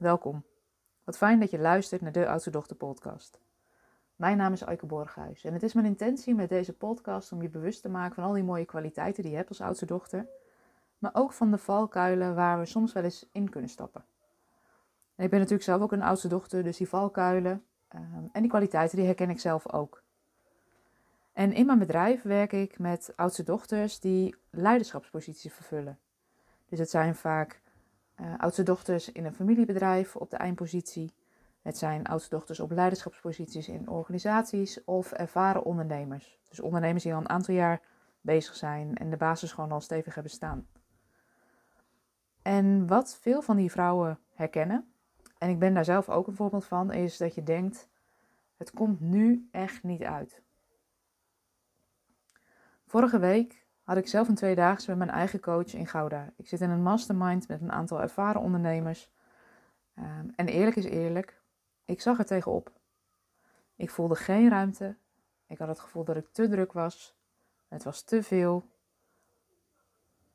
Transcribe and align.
welkom. 0.00 0.44
Wat 1.04 1.16
fijn 1.16 1.40
dat 1.40 1.50
je 1.50 1.58
luistert 1.58 2.00
naar 2.00 2.12
de 2.12 2.28
Oudste 2.28 2.50
Dochter 2.50 2.76
podcast. 2.76 3.40
Mijn 4.16 4.36
naam 4.36 4.52
is 4.52 4.64
Aike 4.64 4.86
Borghuis 4.86 5.44
en 5.44 5.52
het 5.52 5.62
is 5.62 5.72
mijn 5.72 5.86
intentie 5.86 6.34
met 6.34 6.48
deze 6.48 6.72
podcast 6.72 7.32
om 7.32 7.42
je 7.42 7.48
bewust 7.48 7.82
te 7.82 7.88
maken 7.88 8.14
van 8.14 8.24
al 8.24 8.32
die 8.32 8.42
mooie 8.42 8.64
kwaliteiten 8.64 9.22
die 9.22 9.30
je 9.30 9.36
hebt 9.36 9.48
als 9.48 9.60
oudste 9.60 9.86
dochter, 9.86 10.26
maar 10.98 11.10
ook 11.14 11.32
van 11.32 11.50
de 11.50 11.58
valkuilen 11.58 12.34
waar 12.34 12.58
we 12.58 12.66
soms 12.66 12.92
wel 12.92 13.02
eens 13.02 13.28
in 13.32 13.48
kunnen 13.48 13.70
stappen. 13.70 14.04
En 15.14 15.24
ik 15.24 15.30
ben 15.30 15.38
natuurlijk 15.38 15.68
zelf 15.68 15.82
ook 15.82 15.92
een 15.92 16.02
oudste 16.02 16.28
dochter, 16.28 16.62
dus 16.62 16.76
die 16.76 16.88
valkuilen 16.88 17.64
ehm, 17.88 18.24
en 18.32 18.40
die 18.40 18.50
kwaliteiten 18.50 19.04
herken 19.04 19.30
ik 19.30 19.40
zelf 19.40 19.72
ook. 19.72 20.02
En 21.32 21.52
in 21.52 21.66
mijn 21.66 21.78
bedrijf 21.78 22.22
werk 22.22 22.52
ik 22.52 22.78
met 22.78 23.12
oudste 23.16 23.42
dochters 23.42 24.00
die 24.00 24.36
leiderschapsposities 24.50 25.52
vervullen. 25.52 25.98
Dus 26.68 26.78
het 26.78 26.90
zijn 26.90 27.14
vaak 27.14 27.59
uh, 28.20 28.34
oudste 28.38 28.62
dochters 28.62 29.12
in 29.12 29.24
een 29.24 29.34
familiebedrijf 29.34 30.16
op 30.16 30.30
de 30.30 30.36
eindpositie. 30.36 31.12
Het 31.62 31.78
zijn 31.78 32.06
oudste 32.06 32.30
dochters 32.30 32.60
op 32.60 32.70
leiderschapsposities 32.70 33.68
in 33.68 33.88
organisaties 33.88 34.84
of 34.84 35.12
ervaren 35.12 35.64
ondernemers. 35.64 36.38
Dus 36.48 36.60
ondernemers 36.60 37.02
die 37.02 37.14
al 37.14 37.20
een 37.20 37.28
aantal 37.28 37.54
jaar 37.54 37.80
bezig 38.20 38.56
zijn 38.56 38.94
en 38.96 39.10
de 39.10 39.16
basis 39.16 39.52
gewoon 39.52 39.72
al 39.72 39.80
stevig 39.80 40.14
hebben 40.14 40.32
staan. 40.32 40.66
En 42.42 42.86
wat 42.86 43.18
veel 43.20 43.42
van 43.42 43.56
die 43.56 43.70
vrouwen 43.70 44.18
herkennen, 44.34 44.92
en 45.38 45.50
ik 45.50 45.58
ben 45.58 45.74
daar 45.74 45.84
zelf 45.84 46.08
ook 46.08 46.26
een 46.26 46.36
voorbeeld 46.36 46.64
van, 46.64 46.92
is 46.92 47.16
dat 47.16 47.34
je 47.34 47.42
denkt: 47.42 47.88
het 48.56 48.70
komt 48.70 49.00
nu 49.00 49.48
echt 49.50 49.82
niet 49.82 50.02
uit. 50.02 50.42
Vorige 52.86 53.18
week 53.18 53.66
had 53.90 53.98
ik 53.98 54.08
zelf 54.08 54.28
een 54.28 54.34
tweedaagse 54.34 54.88
met 54.88 54.98
mijn 54.98 55.10
eigen 55.10 55.40
coach 55.40 55.74
in 55.74 55.86
Gouda. 55.86 56.32
Ik 56.36 56.48
zit 56.48 56.60
in 56.60 56.70
een 56.70 56.82
mastermind 56.82 57.48
met 57.48 57.60
een 57.60 57.72
aantal 57.72 58.00
ervaren 58.00 58.40
ondernemers. 58.40 59.10
Ehm, 59.94 60.28
en 60.36 60.48
eerlijk 60.48 60.76
is 60.76 60.84
eerlijk, 60.84 61.40
ik 61.84 62.00
zag 62.00 62.18
er 62.18 62.24
tegenop. 62.24 62.72
Ik 63.76 63.90
voelde 63.90 64.14
geen 64.14 64.48
ruimte. 64.48 64.96
Ik 65.46 65.58
had 65.58 65.68
het 65.68 65.80
gevoel 65.80 66.04
dat 66.04 66.16
ik 66.16 66.26
te 66.32 66.48
druk 66.48 66.72
was. 66.72 67.16
Het 67.68 67.84
was 67.84 68.02
te 68.02 68.22
veel. 68.22 68.64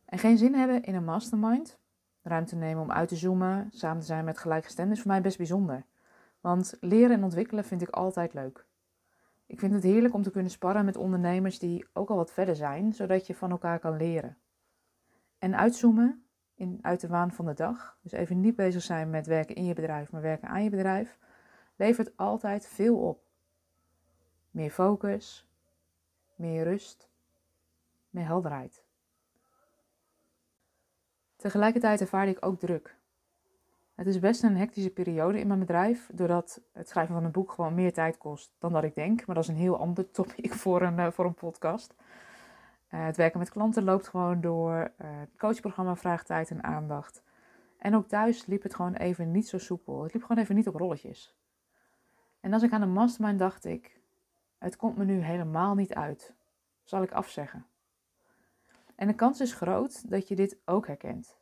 En 0.05 0.19
geen 0.19 0.37
zin 0.37 0.53
hebben 0.53 0.83
in 0.83 0.95
een 0.95 1.05
mastermind. 1.05 1.77
Ruimte 2.21 2.55
nemen 2.55 2.83
om 2.83 2.91
uit 2.91 3.07
te 3.07 3.15
zoomen, 3.15 3.69
samen 3.71 3.99
te 3.99 4.05
zijn 4.05 4.25
met 4.25 4.37
gelijkgestemden 4.37 4.95
is 4.95 5.01
voor 5.01 5.11
mij 5.11 5.21
best 5.21 5.37
bijzonder. 5.37 5.85
Want 6.39 6.77
leren 6.79 7.17
en 7.17 7.23
ontwikkelen 7.23 7.65
vind 7.65 7.81
ik 7.81 7.89
altijd 7.89 8.33
leuk. 8.33 8.65
Ik 9.45 9.59
vind 9.59 9.73
het 9.73 9.83
heerlijk 9.83 10.13
om 10.13 10.21
te 10.21 10.31
kunnen 10.31 10.51
sparren 10.51 10.85
met 10.85 10.97
ondernemers 10.97 11.59
die 11.59 11.87
ook 11.93 12.09
al 12.09 12.15
wat 12.15 12.31
verder 12.31 12.55
zijn, 12.55 12.93
zodat 12.93 13.27
je 13.27 13.35
van 13.35 13.51
elkaar 13.51 13.79
kan 13.79 13.97
leren. 13.97 14.37
En 15.37 15.57
uitzoomen 15.57 16.25
in, 16.55 16.79
uit 16.81 17.01
de 17.01 17.07
waan 17.07 17.31
van 17.31 17.45
de 17.45 17.53
dag, 17.53 17.97
dus 18.01 18.11
even 18.11 18.39
niet 18.39 18.55
bezig 18.55 18.81
zijn 18.81 19.09
met 19.09 19.27
werken 19.27 19.55
in 19.55 19.65
je 19.65 19.73
bedrijf, 19.73 20.11
maar 20.11 20.21
werken 20.21 20.47
aan 20.47 20.63
je 20.63 20.69
bedrijf, 20.69 21.17
levert 21.75 22.17
altijd 22.17 22.67
veel 22.67 22.97
op. 22.97 23.23
Meer 24.51 24.71
focus, 24.71 25.49
meer 26.35 26.63
rust, 26.63 27.09
meer 28.09 28.25
helderheid. 28.25 28.83
Tegelijkertijd 31.35 32.01
ervaarde 32.01 32.31
ik 32.31 32.45
ook 32.45 32.59
druk. 32.59 32.97
Het 33.95 34.07
is 34.07 34.19
best 34.19 34.43
een 34.43 34.57
hectische 34.57 34.89
periode 34.89 35.39
in 35.39 35.47
mijn 35.47 35.59
bedrijf, 35.59 36.09
doordat 36.13 36.61
het 36.71 36.89
schrijven 36.89 37.15
van 37.15 37.23
een 37.23 37.31
boek 37.31 37.51
gewoon 37.51 37.75
meer 37.75 37.93
tijd 37.93 38.17
kost 38.17 38.55
dan 38.59 38.73
dat 38.73 38.83
ik 38.83 38.95
denk. 38.95 39.25
Maar 39.25 39.35
dat 39.35 39.43
is 39.43 39.49
een 39.49 39.55
heel 39.55 39.77
ander 39.77 40.11
topic 40.11 40.53
voor 40.63 40.81
een, 40.81 40.97
uh, 40.97 41.11
voor 41.11 41.25
een 41.25 41.33
podcast. 41.33 41.95
Uh, 42.93 43.05
het 43.05 43.17
werken 43.17 43.39
met 43.39 43.49
klanten 43.49 43.83
loopt 43.83 44.07
gewoon 44.07 44.41
door. 44.41 44.73
Uh, 44.73 45.07
het 45.19 45.29
coachprogramma 45.37 45.95
vraagt 45.95 46.25
tijd 46.25 46.49
en 46.49 46.63
aandacht. 46.63 47.23
En 47.77 47.95
ook 47.95 48.07
thuis 48.07 48.45
liep 48.45 48.63
het 48.63 48.75
gewoon 48.75 48.93
even 48.93 49.31
niet 49.31 49.47
zo 49.47 49.57
soepel. 49.57 50.03
Het 50.03 50.13
liep 50.13 50.23
gewoon 50.23 50.43
even 50.43 50.55
niet 50.55 50.67
op 50.67 50.75
rolletjes. 50.75 51.35
En 52.39 52.53
als 52.53 52.63
ik 52.63 52.71
aan 52.71 52.81
de 52.81 52.87
mastermind 52.87 53.39
dacht 53.39 53.65
ik, 53.65 53.99
het 54.57 54.75
komt 54.75 54.97
me 54.97 55.05
nu 55.05 55.19
helemaal 55.19 55.75
niet 55.75 55.93
uit. 55.93 56.33
Zal 56.83 57.03
ik 57.03 57.11
afzeggen? 57.11 57.65
En 58.95 59.07
de 59.07 59.15
kans 59.15 59.41
is 59.41 59.53
groot 59.53 60.09
dat 60.09 60.27
je 60.27 60.35
dit 60.35 60.57
ook 60.65 60.87
herkent. 60.87 61.37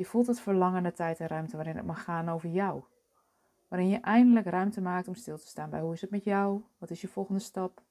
Je 0.00 0.06
voelt 0.06 0.26
het 0.26 0.40
verlangen 0.40 0.82
naar 0.82 0.92
tijd 0.92 1.20
en 1.20 1.26
ruimte 1.26 1.56
waarin 1.56 1.76
het 1.76 1.86
mag 1.86 2.04
gaan 2.04 2.28
over 2.28 2.48
jou. 2.48 2.82
Waarin 3.68 3.88
je 3.88 4.00
eindelijk 4.00 4.46
ruimte 4.46 4.80
maakt 4.80 5.08
om 5.08 5.14
stil 5.14 5.38
te 5.38 5.46
staan 5.46 5.70
bij 5.70 5.80
hoe 5.80 5.92
is 5.92 6.00
het 6.00 6.10
met 6.10 6.24
jou? 6.24 6.62
Wat 6.78 6.90
is 6.90 7.00
je 7.00 7.08
volgende 7.08 7.40
stap? 7.40 7.82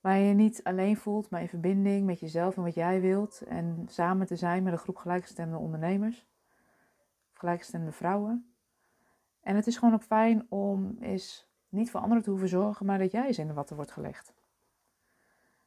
Waar 0.00 0.18
je 0.18 0.26
je 0.26 0.34
niet 0.34 0.64
alleen 0.64 0.96
voelt, 0.96 1.30
maar 1.30 1.40
in 1.40 1.48
verbinding 1.48 2.06
met 2.06 2.20
jezelf 2.20 2.56
en 2.56 2.62
wat 2.62 2.74
jij 2.74 3.00
wilt. 3.00 3.40
En 3.40 3.86
samen 3.90 4.26
te 4.26 4.36
zijn 4.36 4.62
met 4.62 4.72
een 4.72 4.78
groep 4.78 4.96
gelijkgestemde 4.96 5.56
ondernemers. 5.56 6.26
Gelijkgestemde 7.32 7.92
vrouwen. 7.92 8.54
En 9.40 9.56
het 9.56 9.66
is 9.66 9.76
gewoon 9.76 9.94
ook 9.94 10.02
fijn 10.02 10.46
om 10.48 10.96
eens 11.00 11.48
niet 11.68 11.90
voor 11.90 12.00
anderen 12.00 12.22
te 12.22 12.30
hoeven 12.30 12.48
zorgen, 12.48 12.86
maar 12.86 12.98
dat 12.98 13.10
jij 13.12 13.26
eens 13.26 13.38
in 13.38 13.46
de 13.46 13.54
watten 13.54 13.76
wordt 13.76 13.92
gelegd. 13.92 14.34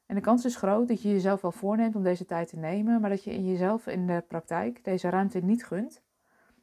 En 0.07 0.15
de 0.15 0.21
kans 0.21 0.45
is 0.45 0.55
groot 0.55 0.87
dat 0.87 1.01
je 1.01 1.09
jezelf 1.09 1.41
wel 1.41 1.51
voorneemt 1.51 1.95
om 1.95 2.03
deze 2.03 2.25
tijd 2.25 2.49
te 2.49 2.57
nemen, 2.57 3.01
maar 3.01 3.09
dat 3.09 3.23
je 3.23 3.31
in 3.31 3.45
jezelf 3.45 3.87
in 3.87 4.07
de 4.07 4.23
praktijk 4.27 4.83
deze 4.83 5.09
ruimte 5.09 5.39
niet 5.39 5.65
gunt, 5.65 6.01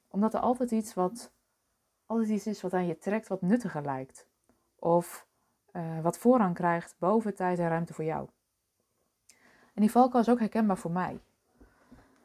omdat 0.09 0.34
er 0.34 0.41
altijd 0.41 0.71
iets, 0.71 0.94
wat, 0.94 1.32
altijd 2.06 2.28
iets 2.28 2.47
is 2.47 2.60
wat 2.60 2.72
aan 2.72 2.87
je 2.87 2.99
trekt, 2.99 3.28
wat 3.28 3.43
nuttiger 3.43 3.82
lijkt. 3.82 4.28
Of 4.78 5.27
uh, 5.72 6.00
wat 6.00 6.19
voorrang 6.19 6.55
krijgt 6.55 6.97
boven 6.99 7.34
tijd 7.34 7.59
en 7.59 7.69
ruimte 7.69 7.94
voor 7.94 8.05
jou. 8.05 8.28
En 9.75 9.81
die 9.81 9.91
valkuil 9.91 10.22
is 10.22 10.31
ook 10.31 10.38
herkenbaar 10.38 10.78
voor 10.78 10.91
mij. 10.91 11.21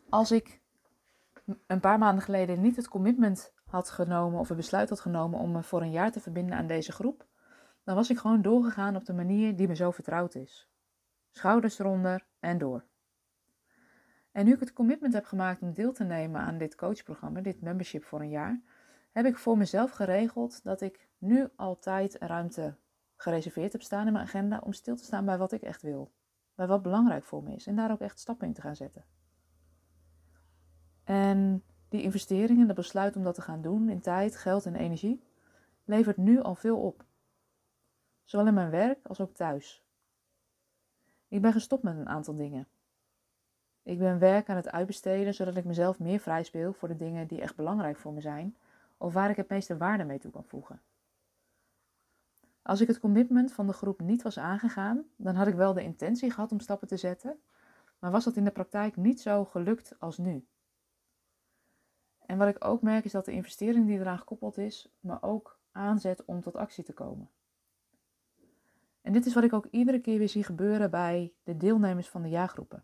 Als 0.10 0.32
ik 0.32 0.62
een 1.68 1.80
paar 1.80 1.98
maanden 1.98 2.24
geleden 2.24 2.62
niet 2.62 2.76
het 2.76 2.88
commitment 2.88 3.54
had 3.66 3.90
genomen 3.90 4.40
of 4.40 4.48
het 4.48 4.58
besluit 4.58 4.90
had 4.90 5.00
genomen 5.00 5.40
om 5.40 5.52
me 5.52 5.64
voor 5.64 5.82
een 5.82 5.92
jaar 5.92 6.12
te 6.12 6.20
verbinden 6.20 6.58
aan 6.58 6.68
deze 6.68 6.92
groep, 6.92 7.26
dan 7.84 7.96
was 7.96 8.10
ik 8.10 8.18
gewoon 8.18 8.42
doorgegaan 8.42 8.96
op 8.96 9.06
de 9.06 9.14
manier 9.14 9.56
die 9.56 9.68
me 9.68 9.76
zo 9.76 9.92
vertrouwd 9.92 10.36
is 10.36 10.69
schouders 11.32 11.80
eronder 11.80 12.26
en 12.40 12.58
door. 12.58 12.86
En 14.32 14.46
nu 14.46 14.54
ik 14.54 14.60
het 14.60 14.74
commitment 14.74 15.14
heb 15.14 15.26
gemaakt 15.26 15.62
om 15.62 15.74
deel 15.74 15.94
te 15.94 16.04
nemen 16.04 16.42
aan 16.42 16.58
dit 16.58 16.76
coachprogramma, 16.76 17.42
dit 17.42 17.62
membership 17.62 18.04
voor 18.04 18.22
een 18.22 18.30
jaar, 18.30 18.62
heb 19.12 19.26
ik 19.26 19.38
voor 19.38 19.58
mezelf 19.58 19.92
geregeld 19.92 20.64
dat 20.64 20.82
ik 20.82 21.08
nu 21.18 21.48
altijd 21.56 22.16
ruimte 22.20 22.76
gereserveerd 23.16 23.72
heb 23.72 23.82
staan 23.82 24.08
in 24.08 24.14
mijn 24.14 24.26
agenda 24.26 24.60
om 24.64 24.74
stil 24.74 24.96
te 24.96 25.04
staan 25.04 25.26
bij 25.26 25.38
wat 25.38 25.52
ik 25.52 25.62
echt 25.62 25.82
wil. 25.82 26.12
Bij 26.56 26.68
wat 26.68 26.82
belangrijk 26.82 27.24
voor 27.24 27.44
me 27.44 27.56
is 27.56 27.68
en 27.68 27.76
daar 27.76 27.92
ook 27.92 28.02
echt 28.02 28.20
stappen 28.20 28.48
in 28.48 28.54
te 28.54 28.62
gaan 28.62 28.76
zetten. 28.76 29.06
En 31.04 31.64
die 31.90 32.02
investeringen, 32.02 32.68
dat 32.68 32.76
besluit 32.76 33.16
om 33.16 33.24
dat 33.24 33.36
te 33.36 33.42
gaan 33.42 33.62
doen 33.62 33.90
in 33.90 34.02
tijd, 34.02 34.36
geld 34.36 34.66
en 34.66 34.76
energie, 34.76 35.24
levert 35.86 36.18
nu 36.18 36.42
al 36.42 36.56
veel 36.56 36.78
op. 36.78 37.06
Zowel 38.24 38.48
in 38.48 38.54
mijn 38.54 38.70
werk 38.70 39.08
als 39.08 39.22
ook 39.22 39.34
thuis. 39.34 39.84
Ik 41.30 41.42
ben 41.42 41.52
gestopt 41.52 41.84
met 41.84 41.98
een 41.98 42.10
aantal 42.10 42.36
dingen. 42.36 42.68
Ik 43.84 43.98
ben 43.98 44.20
werk 44.20 44.50
aan 44.50 44.56
het 44.56 44.72
uitbesteden 44.72 45.34
zodat 45.34 45.56
ik 45.56 45.66
mezelf 45.66 46.00
meer 46.00 46.20
vrij 46.20 46.44
speel 46.44 46.74
voor 46.74 46.88
de 46.88 46.96
dingen 46.96 47.28
die 47.28 47.42
echt 47.42 47.56
belangrijk 47.56 47.98
voor 47.98 48.14
me 48.14 48.22
zijn 48.22 48.58
of 48.98 49.14
waar 49.14 49.30
ik 49.30 49.36
het 49.36 49.50
meeste 49.50 49.78
waarde 49.78 50.04
mee 50.04 50.20
toe 50.20 50.32
kan 50.32 50.44
voegen. 50.44 50.82
Als 52.62 52.82
ik 52.82 52.88
het 52.88 53.00
commitment 53.00 53.52
van 53.52 53.68
de 53.68 53.74
groep 53.74 54.00
niet 54.00 54.22
was 54.22 54.38
aangegaan, 54.40 55.06
dan 55.16 55.36
had 55.36 55.48
ik 55.48 55.54
wel 55.54 55.74
de 55.74 55.84
intentie 55.84 56.32
gehad 56.32 56.52
om 56.52 56.60
stappen 56.60 56.88
te 56.88 56.98
zetten, 56.98 57.40
maar 58.00 58.12
was 58.12 58.24
dat 58.24 58.36
in 58.36 58.44
de 58.44 58.52
praktijk 58.52 58.96
niet 58.96 59.22
zo 59.22 59.46
gelukt 59.46 60.00
als 60.00 60.18
nu. 60.18 60.48
En 62.26 62.38
wat 62.38 62.48
ik 62.48 62.66
ook 62.66 62.82
merk 62.82 63.06
is 63.06 63.12
dat 63.12 63.26
de 63.26 63.32
investering 63.32 63.88
die 63.88 64.00
eraan 64.00 64.18
gekoppeld 64.18 64.58
is, 64.58 64.90
me 65.00 65.22
ook 65.22 65.60
aanzet 65.72 66.26
om 66.26 66.42
tot 66.42 66.56
actie 66.56 66.84
te 66.84 66.94
komen. 66.94 67.30
En 69.10 69.16
dit 69.16 69.26
is 69.26 69.34
wat 69.34 69.44
ik 69.44 69.54
ook 69.54 69.66
iedere 69.66 70.00
keer 70.00 70.18
weer 70.18 70.30
zie 70.30 70.44
gebeuren 70.44 70.92
bij 70.92 71.34
de 71.44 71.58
deelnemers 71.58 72.10
van 72.10 72.22
de 72.22 72.30
jaargroepen. 72.30 72.84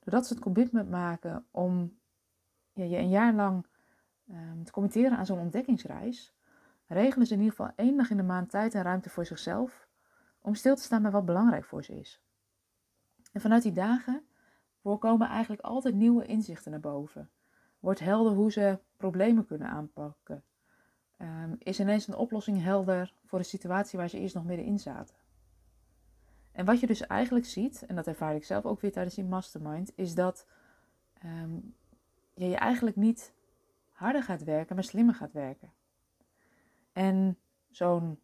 Doordat 0.00 0.26
ze 0.26 0.34
het 0.34 0.42
commitment 0.42 0.90
maken 0.90 1.46
om 1.50 1.98
ja, 2.72 2.84
je 2.84 2.96
een 2.96 3.08
jaar 3.08 3.34
lang 3.34 3.66
um, 4.30 4.64
te 4.64 4.72
committeren 4.72 5.18
aan 5.18 5.26
zo'n 5.26 5.38
ontdekkingsreis, 5.38 6.34
regelen 6.86 7.26
ze 7.26 7.32
in 7.34 7.40
ieder 7.40 7.56
geval 7.56 7.72
één 7.76 7.96
dag 7.96 8.10
in 8.10 8.16
de 8.16 8.22
maand 8.22 8.50
tijd 8.50 8.74
en 8.74 8.82
ruimte 8.82 9.10
voor 9.10 9.26
zichzelf 9.26 9.88
om 10.40 10.54
stil 10.54 10.76
te 10.76 10.82
staan 10.82 11.02
bij 11.02 11.10
wat 11.10 11.24
belangrijk 11.24 11.64
voor 11.64 11.84
ze 11.84 11.98
is. 11.98 12.22
En 13.32 13.40
vanuit 13.40 13.62
die 13.62 13.72
dagen 13.72 14.26
voorkomen 14.82 15.28
eigenlijk 15.28 15.62
altijd 15.62 15.94
nieuwe 15.94 16.26
inzichten 16.26 16.70
naar 16.70 16.80
boven. 16.80 17.30
Wordt 17.78 18.00
helder 18.00 18.32
hoe 18.32 18.52
ze 18.52 18.78
problemen 18.96 19.46
kunnen 19.46 19.68
aanpakken, 19.68 20.44
um, 21.18 21.56
is 21.58 21.80
ineens 21.80 22.08
een 22.08 22.16
oplossing 22.16 22.62
helder 22.62 23.14
voor 23.24 23.38
een 23.38 23.44
situatie 23.44 23.98
waar 23.98 24.08
ze 24.08 24.18
eerst 24.18 24.34
nog 24.34 24.44
middenin 24.44 24.78
zaten. 24.78 25.16
En 26.52 26.64
wat 26.64 26.80
je 26.80 26.86
dus 26.86 27.06
eigenlijk 27.06 27.46
ziet, 27.46 27.84
en 27.86 27.96
dat 27.96 28.06
ervaar 28.06 28.34
ik 28.34 28.44
zelf 28.44 28.64
ook 28.64 28.80
weer 28.80 28.92
tijdens 28.92 29.14
die 29.14 29.24
mastermind, 29.24 29.92
is 29.94 30.14
dat 30.14 30.46
um, 31.24 31.74
je, 32.34 32.48
je 32.48 32.56
eigenlijk 32.56 32.96
niet 32.96 33.32
harder 33.90 34.22
gaat 34.22 34.44
werken, 34.44 34.74
maar 34.74 34.84
slimmer 34.84 35.14
gaat 35.14 35.32
werken. 35.32 35.72
En 36.92 37.38
zo'n 37.70 38.20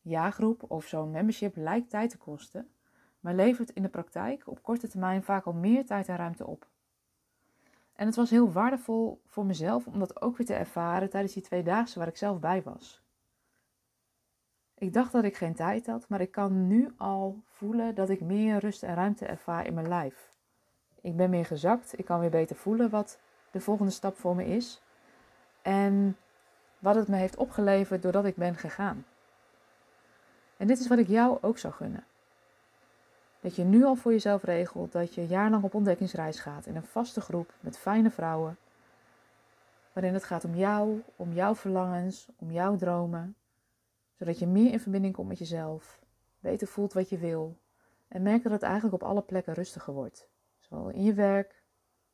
jaargroep 0.00 0.70
of 0.70 0.86
zo'n 0.86 1.10
membership 1.10 1.56
lijkt 1.56 1.90
tijd 1.90 2.10
te 2.10 2.18
kosten, 2.18 2.68
maar 3.20 3.34
levert 3.34 3.70
in 3.70 3.82
de 3.82 3.88
praktijk 3.88 4.46
op 4.46 4.62
korte 4.62 4.88
termijn 4.88 5.22
vaak 5.22 5.44
al 5.44 5.52
meer 5.52 5.86
tijd 5.86 6.08
en 6.08 6.16
ruimte 6.16 6.46
op. 6.46 6.68
En 7.94 8.06
het 8.06 8.16
was 8.16 8.30
heel 8.30 8.52
waardevol 8.52 9.20
voor 9.26 9.46
mezelf 9.46 9.86
om 9.86 9.98
dat 9.98 10.22
ook 10.22 10.36
weer 10.36 10.46
te 10.46 10.54
ervaren 10.54 11.10
tijdens 11.10 11.32
die 11.32 11.42
twee 11.42 11.62
dagen 11.62 11.98
waar 11.98 12.08
ik 12.08 12.16
zelf 12.16 12.40
bij 12.40 12.62
was. 12.62 13.02
Ik 14.74 14.92
dacht 14.92 15.12
dat 15.12 15.24
ik 15.24 15.36
geen 15.36 15.54
tijd 15.54 15.86
had, 15.86 16.08
maar 16.08 16.20
ik 16.20 16.30
kan 16.30 16.66
nu 16.66 16.94
al 16.96 17.42
voelen 17.48 17.94
dat 17.94 18.10
ik 18.10 18.20
meer 18.20 18.58
rust 18.58 18.82
en 18.82 18.94
ruimte 18.94 19.26
ervaar 19.26 19.66
in 19.66 19.74
mijn 19.74 19.88
lijf. 19.88 20.32
Ik 21.00 21.16
ben 21.16 21.30
meer 21.30 21.44
gezakt, 21.44 21.98
ik 21.98 22.04
kan 22.04 22.20
weer 22.20 22.30
beter 22.30 22.56
voelen 22.56 22.90
wat 22.90 23.18
de 23.50 23.60
volgende 23.60 23.92
stap 23.92 24.16
voor 24.16 24.36
me 24.36 24.44
is. 24.46 24.82
En 25.62 26.16
wat 26.78 26.94
het 26.94 27.08
me 27.08 27.16
heeft 27.16 27.36
opgeleverd 27.36 28.02
doordat 28.02 28.24
ik 28.24 28.36
ben 28.36 28.54
gegaan. 28.54 29.04
En 30.56 30.66
dit 30.66 30.78
is 30.78 30.88
wat 30.88 30.98
ik 30.98 31.08
jou 31.08 31.38
ook 31.40 31.58
zou 31.58 31.72
gunnen. 31.74 32.04
Dat 33.44 33.56
je 33.56 33.64
nu 33.64 33.84
al 33.84 33.94
voor 33.94 34.12
jezelf 34.12 34.42
regelt 34.42 34.92
dat 34.92 35.14
je 35.14 35.26
jaarlang 35.26 35.64
op 35.64 35.74
ontdekkingsreis 35.74 36.40
gaat 36.40 36.66
in 36.66 36.76
een 36.76 36.82
vaste 36.82 37.20
groep 37.20 37.54
met 37.60 37.78
fijne 37.78 38.10
vrouwen. 38.10 38.56
Waarin 39.92 40.14
het 40.14 40.24
gaat 40.24 40.44
om 40.44 40.54
jou, 40.54 41.02
om 41.16 41.32
jouw 41.32 41.54
verlangens, 41.54 42.28
om 42.36 42.50
jouw 42.50 42.76
dromen. 42.76 43.36
Zodat 44.14 44.38
je 44.38 44.46
meer 44.46 44.72
in 44.72 44.80
verbinding 44.80 45.14
komt 45.14 45.28
met 45.28 45.38
jezelf, 45.38 46.00
beter 46.38 46.66
voelt 46.66 46.92
wat 46.92 47.08
je 47.08 47.18
wil 47.18 47.56
en 48.08 48.22
merkt 48.22 48.42
dat 48.42 48.52
het 48.52 48.62
eigenlijk 48.62 48.94
op 48.94 49.02
alle 49.02 49.22
plekken 49.22 49.54
rustiger 49.54 49.94
wordt. 49.94 50.28
Zowel 50.58 50.88
in 50.88 51.02
je 51.02 51.14
werk, 51.14 51.62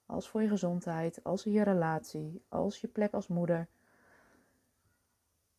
als 0.06 0.28
voor 0.28 0.42
je 0.42 0.48
gezondheid, 0.48 1.24
als 1.24 1.46
in 1.46 1.52
je 1.52 1.62
relatie, 1.62 2.44
als 2.48 2.80
je 2.80 2.88
plek 2.88 3.12
als 3.12 3.28
moeder. 3.28 3.68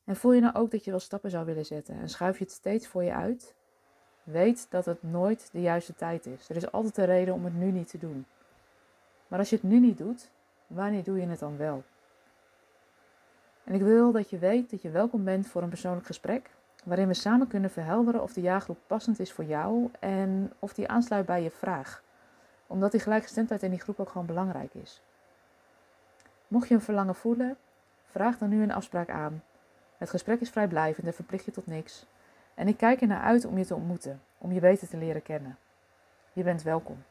En 0.04 0.16
voel 0.16 0.34
je 0.34 0.42
nou 0.42 0.56
ook 0.56 0.72
dat 0.72 0.84
je 0.84 0.92
wel 0.92 1.00
stappen 1.00 1.30
zou 1.30 1.46
willen 1.46 1.66
zetten 1.66 1.96
en 1.96 2.10
schuif 2.10 2.38
je 2.38 2.44
het 2.44 2.54
steeds 2.54 2.88
voor 2.88 3.04
je 3.04 3.14
uit? 3.14 3.56
Weet 4.32 4.68
dat 4.70 4.86
het 4.86 5.04
nooit 5.04 5.50
de 5.52 5.62
juiste 5.62 5.96
tijd 5.96 6.26
is. 6.26 6.50
Er 6.50 6.56
is 6.56 6.72
altijd 6.72 6.98
een 6.98 7.06
reden 7.06 7.34
om 7.34 7.44
het 7.44 7.54
nu 7.54 7.72
niet 7.72 7.90
te 7.90 7.98
doen. 7.98 8.26
Maar 9.28 9.40
als 9.40 9.50
je 9.50 9.56
het 9.56 9.66
nu 9.66 9.80
niet 9.80 9.98
doet, 9.98 10.30
wanneer 10.68 11.04
doe 11.04 11.20
je 11.20 11.28
het 11.28 11.40
dan 11.40 11.58
wel? 11.58 11.84
En 13.64 13.74
ik 13.74 13.82
wil 13.82 14.12
dat 14.12 14.30
je 14.30 14.38
weet 14.38 14.70
dat 14.70 14.82
je 14.82 14.90
welkom 14.90 15.24
bent 15.24 15.48
voor 15.48 15.62
een 15.62 15.70
persoonlijk 15.70 16.06
gesprek, 16.06 16.50
waarin 16.84 17.08
we 17.08 17.14
samen 17.14 17.48
kunnen 17.48 17.70
verhelderen 17.70 18.22
of 18.22 18.34
de 18.34 18.42
jaargroep 18.42 18.78
passend 18.88 19.20
is 19.20 19.32
voor 19.32 19.44
jou 19.44 19.90
en 20.00 20.54
of 20.60 20.74
die 20.74 20.88
aansluit 20.88 21.26
bij 21.26 21.44
je 21.44 21.52
vraag. 21.52 22.04
Omdat 22.68 22.92
die 22.92 23.00
gelijkgestemdheid 23.00 23.64
in 23.64 23.70
die 23.70 23.80
groep 23.80 24.00
ook 24.00 24.10
gewoon 24.10 24.28
belangrijk 24.28 24.74
is. 24.74 25.02
Mocht 26.48 26.68
je 26.68 26.74
een 26.74 26.82
verlangen 26.82 27.16
voelen, 27.16 27.58
vraag 28.06 28.38
dan 28.38 28.50
nu 28.50 28.64
een 28.64 28.74
afspraak 28.74 29.10
aan. 29.10 29.44
Het 29.98 30.10
gesprek 30.10 30.40
is 30.42 30.50
vrijblijvend 30.50 31.08
en 31.08 31.14
verplicht 31.14 31.46
je 31.46 31.52
tot 31.52 31.68
niks. 31.68 32.06
En 32.54 32.68
ik 32.68 32.78
kijk 32.78 33.02
er 33.02 33.08
naar 33.08 33.22
uit 33.22 33.46
om 33.46 33.58
je 33.58 33.66
te 33.66 33.76
ontmoeten, 33.76 34.22
om 34.38 34.52
je 34.52 34.60
beter 34.60 34.88
te 34.88 34.98
leren 34.98 35.22
kennen. 35.22 35.58
Je 36.34 36.44
bent 36.44 36.64
welkom. 36.64 37.04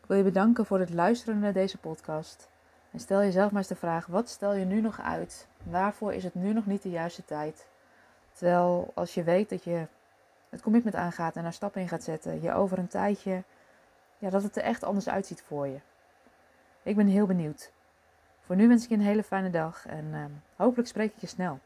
Ik 0.00 0.08
wil 0.08 0.16
je 0.16 0.22
bedanken 0.22 0.66
voor 0.66 0.78
het 0.78 0.90
luisteren 0.90 1.38
naar 1.38 1.52
deze 1.52 1.78
podcast. 1.78 2.50
En 2.90 3.00
stel 3.00 3.20
jezelf 3.20 3.50
maar 3.50 3.60
eens 3.60 3.68
de 3.68 3.76
vraag: 3.76 4.06
wat 4.06 4.28
stel 4.28 4.52
je 4.52 4.64
nu 4.64 4.80
nog 4.80 5.00
uit? 5.00 5.46
Waarvoor 5.62 6.12
is 6.14 6.24
het 6.24 6.34
nu 6.34 6.52
nog 6.52 6.66
niet 6.66 6.82
de 6.82 6.90
juiste 6.90 7.24
tijd? 7.24 7.66
Terwijl 8.32 8.90
als 8.94 9.14
je 9.14 9.22
weet 9.22 9.48
dat 9.48 9.64
je 9.64 9.86
het 10.48 10.62
commitment 10.62 10.96
aangaat 10.96 11.36
en 11.36 11.42
daar 11.42 11.52
stappen 11.52 11.80
in 11.80 11.88
gaat 11.88 12.02
zetten, 12.02 12.42
je 12.42 12.52
over 12.52 12.78
een 12.78 12.88
tijdje, 12.88 13.42
ja, 14.18 14.30
dat 14.30 14.42
het 14.42 14.56
er 14.56 14.62
echt 14.62 14.84
anders 14.84 15.08
uitziet 15.08 15.42
voor 15.42 15.66
je. 15.66 15.78
Ik 16.82 16.96
ben 16.96 17.06
heel 17.06 17.26
benieuwd. 17.26 17.72
Voor 18.40 18.56
nu 18.56 18.68
wens 18.68 18.82
ik 18.82 18.88
je 18.88 18.94
een 18.94 19.00
hele 19.00 19.22
fijne 19.22 19.50
dag 19.50 19.86
en 19.86 20.04
uh, 20.04 20.24
hopelijk 20.56 20.88
spreek 20.88 21.14
ik 21.14 21.20
je 21.20 21.26
snel. 21.26 21.58